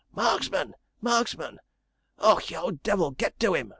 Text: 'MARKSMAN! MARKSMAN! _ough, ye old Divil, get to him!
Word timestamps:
'MARKSMAN! 0.15 0.73
MARKSMAN! 1.01 1.59
_ough, 2.19 2.49
ye 2.49 2.57
old 2.57 2.81
Divil, 2.81 3.11
get 3.11 3.39
to 3.39 3.53
him! 3.53 3.69